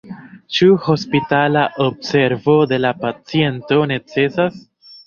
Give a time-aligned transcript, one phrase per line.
[0.59, 4.63] Ĉu hospitala observo de la paciento necesas?